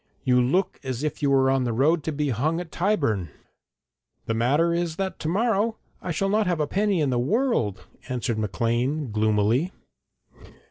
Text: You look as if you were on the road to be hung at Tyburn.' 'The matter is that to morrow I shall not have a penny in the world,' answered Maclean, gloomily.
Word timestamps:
You 0.23 0.41
look 0.41 0.79
as 0.83 1.03
if 1.03 1.21
you 1.21 1.29
were 1.29 1.51
on 1.51 1.63
the 1.63 1.73
road 1.73 2.01
to 2.05 2.11
be 2.11 2.29
hung 2.29 2.59
at 2.59 2.71
Tyburn.' 2.71 3.29
'The 4.25 4.33
matter 4.33 4.73
is 4.73 4.95
that 4.95 5.19
to 5.19 5.27
morrow 5.27 5.77
I 6.01 6.09
shall 6.09 6.27
not 6.29 6.47
have 6.47 6.59
a 6.59 6.65
penny 6.65 7.01
in 7.01 7.11
the 7.11 7.19
world,' 7.19 7.85
answered 8.09 8.39
Maclean, 8.39 9.11
gloomily. 9.11 9.73